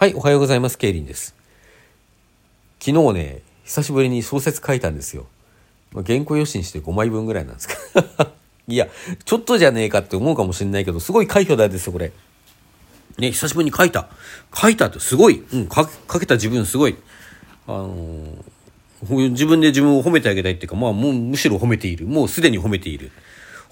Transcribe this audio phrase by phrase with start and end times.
[0.00, 0.78] はい、おはようございます。
[0.78, 1.34] ケイリンです。
[2.80, 5.26] 昨日ね、久しぶりに小説書いたんですよ。
[5.92, 7.74] まあ、原稿用紙にして5枚分ぐらいなんですか。
[8.66, 8.88] いや、
[9.26, 12.12] ちょっとじゃねえかって思うかもしれないけど、すごい書いたですよ、これ。
[13.18, 14.08] ね、久しぶりに書いた。
[14.54, 15.44] 書いたってすごい。
[15.52, 16.96] うん、書書けた自分すごい。
[17.66, 22.06] あのー自分で自分を褒めてあげたいっていうか、まあもうむしろ褒めている。
[22.06, 23.12] もうすでに褒めている。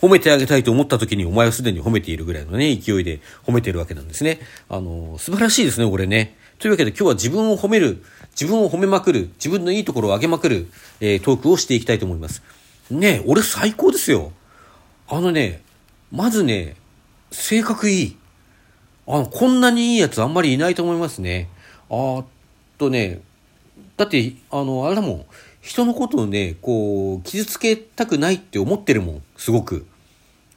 [0.01, 4.41] 褒めてあげたいと思った時にお前はすでに褒めているぐらいのね、勢いで褒めてるわけなんですね。
[4.69, 6.37] あの、素晴らしいですね、これね。
[6.59, 10.69] というわけで今日は自分を褒める、自分を褒めまくる、自分のいいところを上げまくる、
[11.01, 12.43] えー、トークをしていきたいと思います。
[12.91, 14.33] ね俺最高ですよ。
[15.09, 15.63] あのね、
[16.13, 16.77] まずね、
[17.31, 18.17] 性格いい。
[19.07, 21.49] あの、こんなにいいやつあんまりいないと思いますね。
[21.91, 22.25] あっ
[22.79, 23.21] とね、
[23.97, 25.27] だって、あの、あれだもん。
[25.61, 29.23] 人のことをね、こう、傷つけたくないって思ってるもん。
[29.37, 29.87] すごく。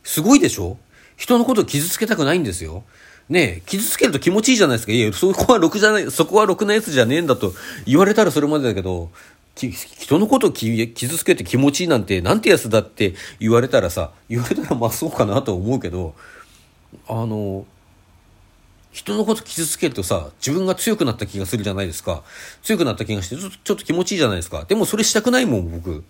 [0.03, 0.77] すごいでしょ？
[1.17, 2.83] 人のこと傷つけたくないんですよ。
[3.29, 4.91] ね傷つけると気持ちいいじゃないですか。
[4.91, 7.53] いや、そこはろくじゃない、そこはろくなやつじゃねえんだと
[7.85, 9.09] 言われたらそれまでだけど、
[9.55, 16.15] 人のことを傷つけて気持ちいいなんて、なんてやつだって言われたらさ、言われたらまあそうかなと思うけど、
[17.07, 17.65] あの、
[18.91, 22.23] 人のこと傷つけるとさ、自分が強くなった気がするじゃないですか。
[22.63, 24.65] 強くなった気がして、ちょっと気持ちいいじゃないですか。
[24.65, 26.04] でもそれしたくないもん、僕。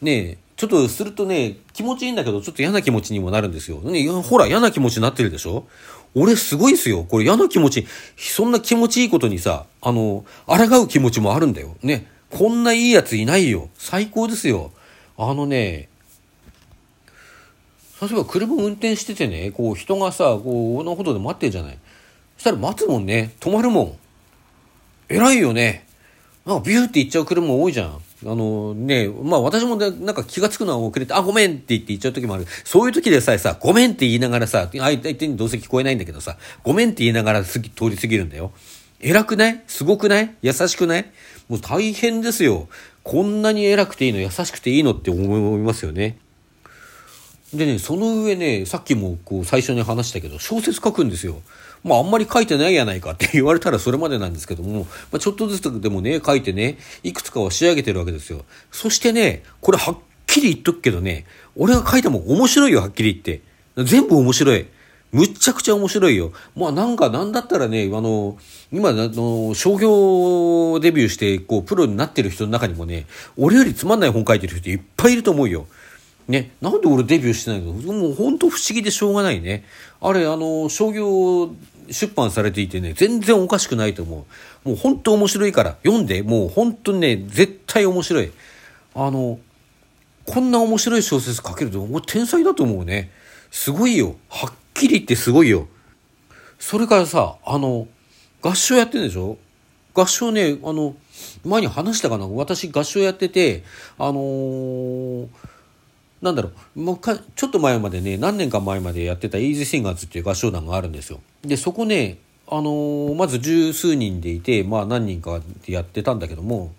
[0.00, 3.78] ねえ、ちょっとするとね、気持ちいいんだけど、ちょっと嫌な気持ちにもなるんですよ。
[3.78, 5.66] ね、ほら、嫌な気持ちになってるでしょ？
[6.14, 7.04] 俺すごいですよ。
[7.04, 11.76] これ嫌な気持ち、そんな気持ちいいことにさ、あの、抗う気持ちもあるんだよ。
[11.82, 12.06] ね。
[12.30, 13.68] こんないいやついないよ。
[13.74, 14.72] 最高ですよ。
[15.16, 15.88] あのね、
[18.00, 21.78] 例えば車運転しててね、こう人がさ、こう横断歩道で待ってるじゃない？
[22.36, 23.34] そしたら待つもんね。
[23.40, 23.98] 止まるもん。
[25.08, 25.86] 偉いよね。
[26.46, 28.00] なんかビューって行っちゃう車多いじゃん。
[28.26, 32.46] あのね、まあ私もね、なんか気がつくのは遅れて、あ、ごめんって言って言っちゃう時もある。
[32.64, 38.52] そういう時でさえさ、ごめんって言いながらさ、相手にどうせ聞こえないんだけどさ、ごめんって言いながら通り過ぎるんだよ。
[39.00, 39.62] 偉くない？
[39.68, 40.34] すごくない？
[40.42, 41.06] 優しくない？
[41.48, 42.68] もう大変ですよ。
[43.04, 46.18] こんなに偉くていいの、優しくていいのって思いますよね。
[47.54, 51.40] でね、その上ね、さっきもこう最初に話したけど、小説書くんですよ。
[51.84, 58.44] まああんまり書いてないやないかって言われたらそれまでなんですけども、まあ、ちょっとずつでもね、書いてね、いくつかは仕上げてるわけですよ。
[58.70, 63.42] そしてね、これはっきり言っとくけどね、俺が書いたも面白いよ、はっきり言って。
[63.84, 64.66] 全部面白い。
[65.10, 66.32] むっちゃくちゃ面白いよ。
[66.54, 68.36] まあなんかなんだったらね、あの、
[68.70, 73.06] 今、あの、商業デビューして、こう、プロになってる人の中にもね、
[73.38, 75.66] 俺よりつまんない本書いてる人いっぱいいると思うよ。
[76.28, 77.72] ね、なんで俺デビューしてないの？
[77.72, 79.64] もう本当不思議でしょうがないね。
[79.98, 81.50] あれ、あの、商業
[81.90, 84.26] 出版されていてね、全然おかしくないと思
[84.64, 84.68] う。
[84.68, 88.30] もう本当面白いから、読んで、もう本当にね、絶対面白い。
[88.94, 89.38] あの、
[90.26, 93.10] こんな面白い小説書けると、もう天才だと思うね。
[93.50, 94.16] すごいよ。
[94.28, 95.66] はっきり言ってすごいよ。
[96.58, 97.88] それからさ、あの、
[98.42, 99.38] 合唱やってるでしょ？
[99.94, 100.94] 合唱ね、あの、
[101.42, 102.28] 前に話したかな？
[102.28, 103.64] 私合唱やってて、
[103.98, 105.28] あのー
[106.20, 111.20] なんだろう、もうかちょっと前までね、何年か前までやってたイージーシンガーズっていう合唱団があるんですよ。
[111.42, 112.18] で、そこね、
[112.48, 116.72] あのー、まず十数人でいて、まあ何人かでやってたんだけども、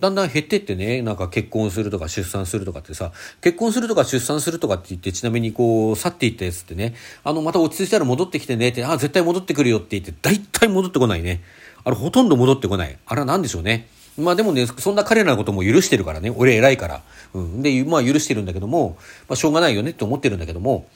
[0.00, 11.42] だんだん減ってってね、なんか結婚するとか出産するとかってさ、結婚するとか出産するとかって言って、ちなみにこう、去っていったやつってね、あの、また落ち着いたら戻ってきてねって、あ、絶対戻ってくるよって言って、大体戻ってこないね。
[11.84, 12.98] あれほとんど戻ってこない。
[13.06, 13.88] あれは何でしょうね。
[14.18, 16.30] まあでもね、そんな彼らのことも許してるからね。
[16.30, 17.02] 俺偉いから。
[17.32, 17.62] うん。
[17.62, 18.96] で、まあ許してるんだけども、
[19.28, 20.86] まあしょうがないよねって思ってるんだけども、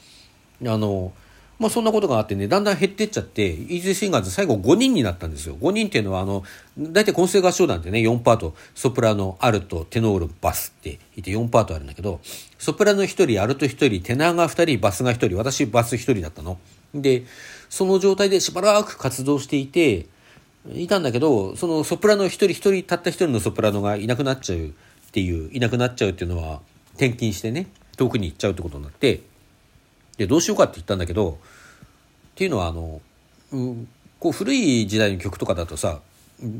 [0.65, 1.11] あの、
[1.59, 5.57] まあそんなことがあってね、だんだん減ってっちゃって、イージーシンガーズ最後5人になったんですよ。
[5.59, 6.43] 5人っていうのは、あの、
[6.77, 12.21] 大体混声合唱団ってね、4パート、ソプラノ、アルト、テノール、バスっていて4パートあるんだけど、
[12.57, 16.57] ソプラノ1人、アルト1人、テナーが2人、バスが1人、私バス1人だったの。
[16.95, 17.25] で、
[17.69, 20.05] その状態でしばらく活動していて、
[20.73, 24.71] いたんだけど、そのソプラノ一人一人、たった一人のソプラノがいなくなっちゃうっ
[25.11, 26.61] ていう、いなくなっちゃうっていうのは、
[26.95, 29.21] 転勤してね、遠くに行っちゃうってことになって、
[30.17, 31.35] で、どうしようかって言ったんだけど、っ
[32.35, 33.01] ていうのは、あの、
[33.53, 33.57] う、
[34.19, 36.01] こう古い時代の曲とかだとさ、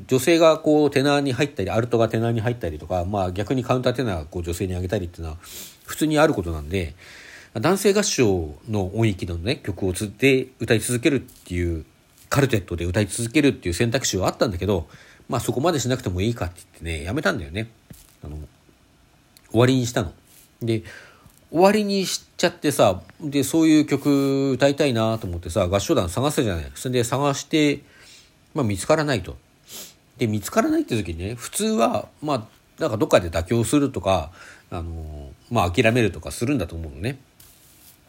[0.07, 5.37] 女性がこうテナーに入ったり、アルトがテナーに入ったりとか、まあ逆にカウンターテナーがこう女性にあげたりっていうのは
[5.85, 6.95] 普通にあることなんで、
[7.53, 11.85] 男性合唱の音域のね、曲をつって歌い続けるっていう
[12.29, 14.87] カルテットで歌い続けるっていう選択肢はあったんだけど、
[15.27, 17.69] まあそこまでしなくてもいいかって言ってね、やめたんだよね。
[18.23, 18.37] あの、
[19.51, 20.13] 終わりにしたの。
[20.61, 20.83] で、
[21.51, 26.71] 終わりにしちゃってさ、で、そういう曲歌いたいなと思ってさ、合唱団探すじゃない。
[26.75, 27.81] それで探して、
[28.53, 29.37] まあ見つからないと。
[30.17, 32.47] で、見つからないって時にね、普通は、まあ、
[32.79, 34.31] なんかどっかで妥協するとか、
[34.69, 37.17] あの、まあ諦めるとかするんだと思うのね。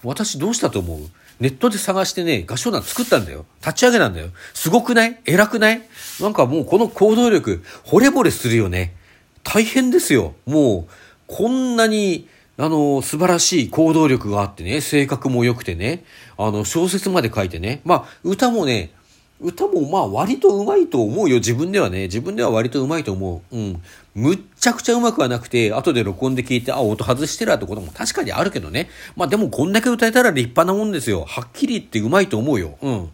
[0.03, 0.99] 私どうしたと思う？
[1.41, 3.47] ネットで探してね、合唱団作ったんだよ。
[3.61, 4.29] 立ち上げなんだよ。
[4.55, 5.21] すごくない？
[5.25, 5.83] 偉くない？
[6.21, 8.95] なんかもうこの行動力、惚れ惚れするよね。
[9.43, 10.35] 大変ですよ。
[10.45, 10.93] もう、
[11.27, 16.05] こんなに、あの、素晴らしい行動力があってね、性格も良くてね、
[16.37, 17.81] あの、小説まで書いてね。
[17.85, 18.91] まあ、歌もね、
[19.41, 21.37] 歌もまあ割とうまいと思うよ。
[21.37, 22.03] 自分ではね。
[22.03, 23.57] 自分では割とうまいと思う。
[23.57, 23.83] うん。
[24.15, 28.91] むっちゃくちゃうまくはなくて、後で録音で聞いて、あ、音外してるってことも確かにあるけどね。
[29.17, 31.25] まあでもこんだけ歌えたら立派なもんですよ。
[31.27, 32.77] はっきり言ってうまいと思うよ。
[32.83, 33.11] うん。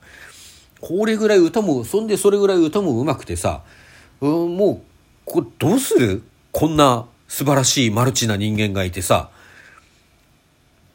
[0.80, 3.62] これぐらい歌も、そんでそれぐらい歌もうまくてさ、
[4.20, 4.80] うん、もう、
[5.24, 6.22] こどうする？
[6.50, 9.30] こんな素晴らしいマルチな人間がいてさ、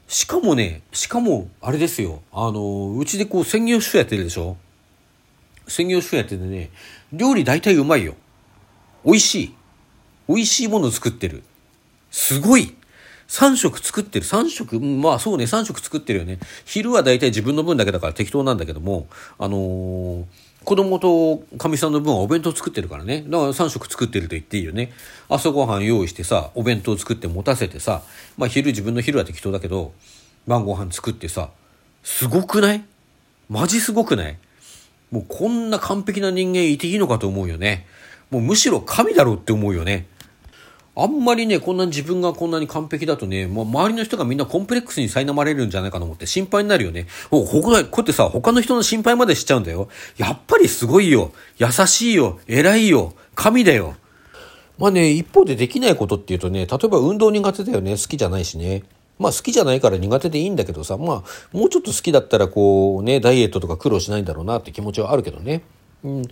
[0.08, 2.22] しかもね、しかも、あれですよ。
[2.34, 4.58] あの、うちでこう専業主婦やってるでしょ？
[5.72, 6.70] 専業主婦やっててね、
[7.12, 8.16] 料理大体うまいよ。
[9.04, 9.56] 美味しい。
[10.28, 11.44] 美味しいもの作ってる。
[12.12, 12.76] すごい。
[13.28, 14.26] 3食作ってる。
[14.26, 16.40] 3食、まあそうね、3食作ってるよね。
[16.66, 19.08] 昼は大体自分の分だけだから適当なんだけども、
[19.40, 20.26] あのー、
[20.66, 23.24] 子供とかみさんの分はお弁当作ってるからね。
[23.26, 24.92] だから3食作ってると言っていいよね。
[25.30, 28.04] 朝ごはん用意してさ、お弁当作って持たせてさ、
[28.38, 29.94] まあ昼自分の昼は適当だけど、
[30.46, 31.50] 晩ご飯作ってさ、
[32.04, 32.84] すごくない？
[33.50, 34.38] マジすごくない？
[35.12, 37.86] もうこんな完璧な人間いていいのかと思うよね。
[38.30, 40.08] もうむしろ神だろうって思うよね。
[40.96, 47.08] あんまりね、こんなに自分がこんなに完璧だとね、もう周りの人がみんなコンプレックスに苛まれるんじゃないかと思って心配になるよね。
[47.30, 49.88] お、こここうやってさ、他の人の心配までしちゃうんだよ。
[50.18, 51.32] やっぱりすごいよ。
[51.58, 52.40] 優しいよ。
[52.48, 53.14] 偉いよ。
[53.36, 53.96] 神だよ。
[54.78, 57.92] まあね、一方でできないことっていうとね、例えば運動苦手だよね。
[57.92, 58.84] 好きじゃないしね。
[59.22, 65.62] まあ好きじゃないから苦手でいいんだけどさ、まあもうちょっと好きだったらこうね、ダイエットとか苦労しないんだろうなって気持ちはあるけどね。
[66.04, 66.24] うん。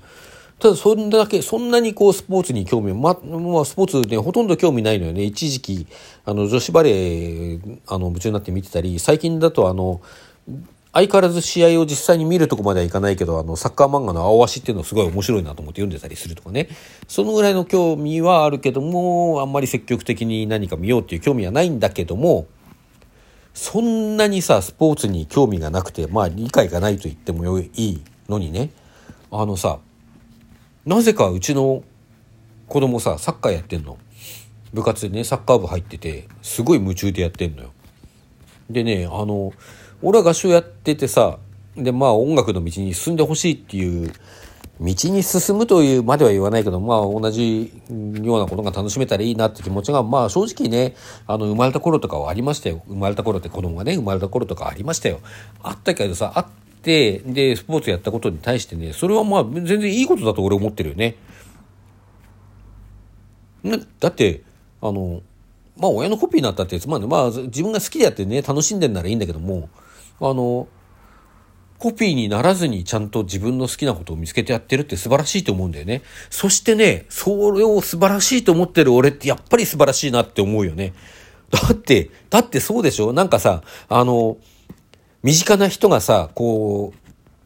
[0.59, 5.23] ただそんだけ、そんなにこうスポーツに興味、ま、まあスポーツね、ほとんど興味ないのよね。
[5.23, 5.87] 一時期、
[6.25, 10.01] あの女子バレー、あの夢中になって見てたり、最近だとあの、
[10.91, 16.67] 相変わらず試合を実際に見るとこまではいかないけど、あの、サッカー漫画の青足っていうのはすごい面白いなと思って読んでたりするとかね。
[17.07, 22.47] そのぐらいの興味はあるけども、あんまり積極的に何か見ようっていう興味はないんだけども、
[23.53, 28.71] そんなにさ、スポーツに興味がなくて、まあ理解がないと言ってもいいのにね、
[29.31, 29.79] あのさ、
[30.85, 31.83] なぜかうちの
[32.67, 33.97] 子供さ、サッカーやってんの。
[34.73, 37.71] 部活でね、サッカー部入ってて、すごい夢中でやってんのよ。
[38.69, 39.51] でね、あの、
[40.01, 41.39] 俺は合唱やっててさ、
[41.75, 44.13] で、まあ音楽の道に進んでほしいっていう
[44.81, 50.95] 道に進むというまでは言わないけど、まあ同じようなことが楽しめたらいいなって気持ちが、まあ正直ね、
[51.27, 52.81] あの生まれた頃とかはありましたよ。
[52.87, 55.19] 生まれた頃って子供がね、生まれた頃とかありましたよ。
[55.61, 56.47] あったけどさ、あっ
[56.81, 61.17] て、で、スポーツやったことに対してね、それはまあ全然いいことだと俺思ってるよね。
[63.99, 64.43] だって、
[64.81, 65.21] あの、
[65.77, 69.67] まあ親のコピーになったってつまり、まあ自分が好きでやってね、楽しんでんならいいんだけども、
[70.21, 70.69] あの、
[71.79, 76.01] コピーにならずにちゃんと自分の好きなことを見つけてやってるって素晴らしいと思うんだよね。
[76.29, 80.93] そしてね、それを素晴らしいと思ってる俺ってやっぱり素晴らしいなって思うよね。
[81.49, 83.13] だって、だってそうでしょ？
[83.13, 84.37] なんかさ、あの、
[85.23, 86.93] 身近な人がさ、こ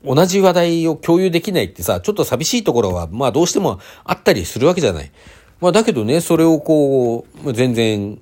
[0.04, 5.12] う、同じ話題を共有できないってさ、ちょっと寂しいところは、まあどうしてもあったりするわけじゃない。
[5.62, 8.20] まあだけどね、それをこう、全然、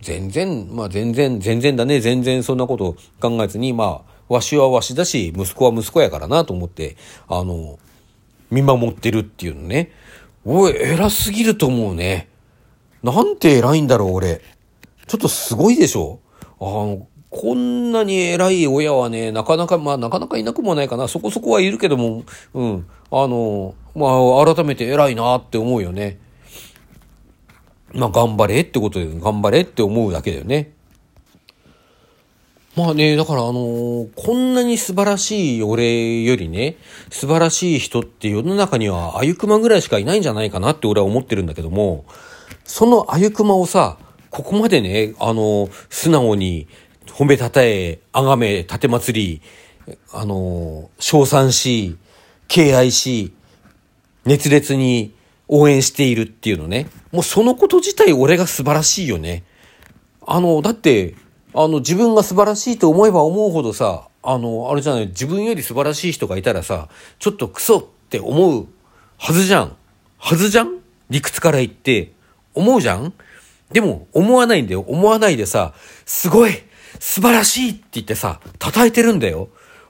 [0.00, 6.96] 全然、まあ全然、全然だね、全然そんなこと考えずに、まあ、わしはわしだし、息子は息子やからなと思って、
[7.28, 7.78] あの、
[8.50, 9.92] 見守ってるっていうのね。
[10.44, 12.28] おい、偉すぎると思うね。
[13.02, 14.40] なんて偉いんだろう、俺。
[15.06, 16.20] ちょっとすごいでしょ
[16.60, 21.06] あの、こんなに偉い親はね、なかなか、まあ、なかなかいなくもないかな。
[21.06, 22.86] そこそこはいるけども、うん。
[23.10, 26.18] あの、まあ、改めて偉いなって思うよね。
[27.92, 30.72] まあ、頑張れってことで、頑張れって思うだけだよね。
[32.76, 36.76] まあね、だからあのー、こんなに素晴らしい俺よりね、
[37.10, 42.04] 素晴らしい人って世の中にはあゆくまぐらいしかいないんじゃないかなって俺は思ってるんだけども、
[42.64, 43.96] そのあゆくまをさ、
[44.28, 46.68] ここまでね、あのー、素直に
[47.06, 49.40] 褒めたたえ、あがめ、立て祭
[49.86, 51.96] り、あのー、称賛し、
[52.46, 53.32] 敬愛し、
[54.26, 55.14] 熱烈に
[55.48, 56.88] 応援しているっていうのね。
[57.10, 59.44] もうそのこと自体俺が素晴らしいよね。
[60.26, 61.14] あの、だって、
[61.58, 68.66] あの、自分が素晴らしいと思えば思うほどさ、あの、あれじゃない、自分より素晴らしい人がいたらさ、ちょっとクソって思う
[69.16, 69.74] はずじゃん。
[70.18, 70.80] はずじゃん？
[71.08, 72.12] 理屈から言って、
[72.54, 73.14] 思うじゃん？
[73.72, 74.84] でも、思わないんだよ。
[74.86, 75.72] 思わないでさ、
[76.04, 76.52] すごい
[77.00, 79.48] 素晴らしいって言ってさ、叩いてるんだよ。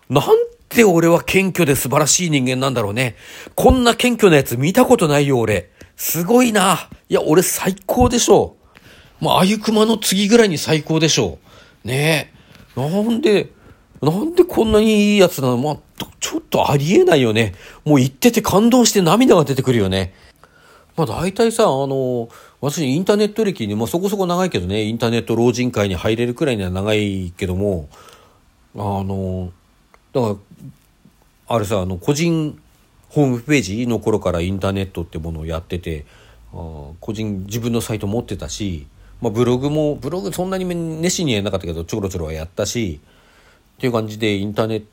[0.09, 0.25] なん
[0.69, 3.17] て俺は謙虚で素晴らしい人間なんだろうね。
[3.57, 5.71] こんな謙虚なやつ見たことないよ、俺。
[5.97, 6.89] すごいな。
[7.09, 8.57] いや、俺最高でしょ。
[9.19, 11.46] もう、あゆくまの次ぐらいに最高でしょう。
[11.87, 12.33] ね
[12.77, 12.81] え。
[12.81, 13.53] なんで、
[14.03, 15.57] なんでこんなにいいやつなの？
[15.57, 15.79] まあ、
[16.21, 17.55] ちょっとありえないよね。
[17.85, 20.13] もう言ってて感動して涙が出てくるよね。
[20.97, 22.29] まあ大体さ、あの、
[22.61, 27.89] 私インターネット歴に、まあそこそこ長いけどね、インターネット老人会に入れるくらいには長いけども、
[28.75, 29.53] あの、
[30.13, 30.37] だから、
[31.49, 32.59] あれさ、あの、個人
[33.09, 36.05] ホームページの頃からインターネットってものをやってて、
[36.53, 38.87] あ個人自分のサイト持ってたし、
[39.21, 43.01] まあ、ブログもブログそんなに熱心にやらなかったけどちょろちょろはやったし
[43.79, 44.85] っていう感じでインターネッ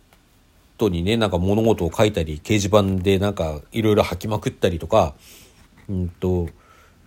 [0.78, 5.14] トにねなんか物事を書いたり掲示板でなんかいろいろ吐きまくったりとか、
[5.90, 6.48] うんと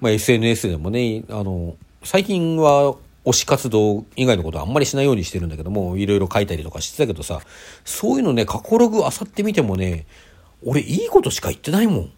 [0.01, 7.41] まあ、SNS でもねあの最近は推し活動以外のことはあんまりしないようにしてるんだけどもいろいろ書いたりとかしてたけどさ
[7.85, 10.07] そういうのね過去ログあさってみてもね
[10.65, 12.13] 俺いいことしか言ってないもん。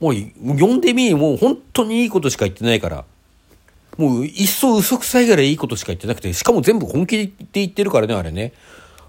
[0.00, 3.04] もう読んでみもう本当にいいことしか言ってないから。
[3.98, 8.52] もう一層嘘くさいぐらいいいことしか言ってなくて、しかも全部本気で言ってるからね、あれね。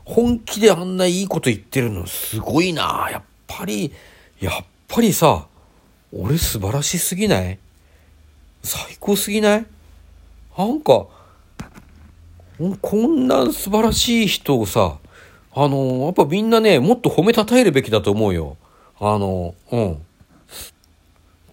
[0.05, 3.93] 本気であんないいこと言ってるのすごいなやっぱり、
[4.39, 5.47] やっぱりさ、
[6.11, 7.57] 俺素晴らしすぎない？
[8.61, 9.65] 最高すぎない？
[10.57, 11.07] なんか、
[12.81, 14.97] こんな素晴らしい人をさ、
[15.55, 18.57] あの、やっぱみんなね、もっと褒めたたえるべきだと思うよ。
[18.99, 19.97] あの、うん。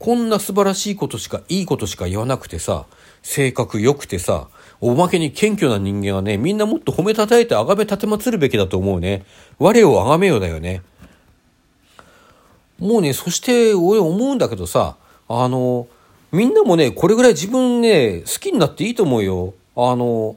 [0.00, 2.86] こんな素晴らしいことしか、いいことしか言わなくてさ、
[3.22, 4.48] 性格良くてさ、
[4.80, 9.26] おまけに謙虚な人間はね、みんなもっと褒めたたえて崇め立てまつるべきだと思うね。
[9.58, 10.80] 我を崇めよだよね。
[12.78, 14.96] もうね、そして俺思うんだけどさ、
[15.28, 15.86] あの、
[16.32, 19.52] みんなもね、これぐらい自分ね、好きになっていいと思うよ。
[19.76, 20.36] あの、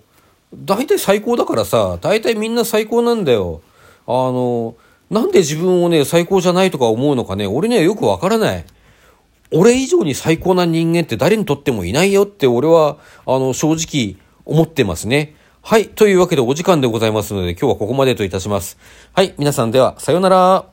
[0.54, 3.62] 大体最高だからさ、大体みんな最高なんだよ。
[4.08, 4.76] あの、
[5.10, 8.66] なんで自分をね、最高じゃないとか思うのかね、俺にはよくわからない。
[9.54, 15.36] 俺以上に最高な人間って誰にとってもいないよって俺は、あの、正直思ってますね。
[15.62, 15.88] はい。
[15.88, 18.78] というわけでお時間でございますので、今日はここまでといたします。
[19.14, 19.34] はい。
[19.38, 20.73] 皆さんでは、さようなら。